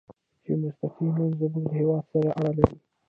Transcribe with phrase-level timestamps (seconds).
[0.43, 2.77] چې مستقیماً زموږ له هېواد سره اړه لري.